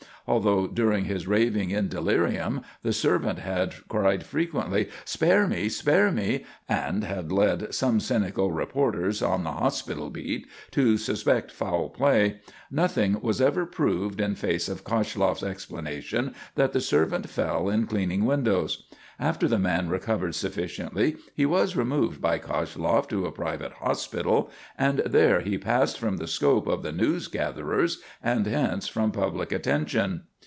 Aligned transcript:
Although 0.27 0.67
during 0.67 1.05
his 1.05 1.27
raving 1.27 1.71
in 1.71 1.87
delirium 1.89 2.61
the 2.83 2.93
servant 2.93 3.39
had 3.39 3.73
cried 3.89 4.23
frequently 4.23 4.87
"spare 5.03 5.45
me! 5.47 5.67
spare 5.67 6.09
me!" 6.11 6.45
and 6.69 7.03
had 7.03 7.31
led 7.33 7.73
some 7.73 7.99
cynical 7.99 8.49
reporters 8.51 9.21
on 9.23 9.43
the 9.43 9.51
hospital 9.51 10.09
beat 10.11 10.47
to 10.71 10.95
suspect 10.97 11.51
foul 11.51 11.89
play, 11.89 12.39
nothing 12.69 13.19
was 13.19 13.41
ever 13.41 13.65
proved 13.65 14.21
in 14.21 14.35
face 14.35 14.69
of 14.69 14.83
Koshloff's 14.85 15.43
explanation 15.43 16.33
that 16.55 16.71
the 16.71 16.81
servant 16.81 17.27
fell 17.27 17.67
in 17.67 17.85
cleaning 17.87 18.23
windows. 18.23 18.85
After 19.19 19.47
the 19.47 19.59
man 19.59 19.87
recovered 19.87 20.33
sufficiently, 20.33 21.15
he 21.35 21.45
was 21.45 21.75
removed 21.75 22.21
by 22.21 22.39
Koshloff 22.39 23.07
to 23.09 23.27
a 23.27 23.31
private 23.31 23.73
hospital, 23.73 24.49
and 24.79 24.99
there 24.99 25.41
he 25.41 25.59
passed 25.59 25.99
from 25.99 26.17
the 26.17 26.25
scope 26.27 26.65
of 26.65 26.81
the 26.81 26.91
newsgatherers 26.93 27.97
and 28.23 28.47
hence 28.47 28.87
from 28.87 29.11
public 29.11 29.51
attention. 29.51 30.23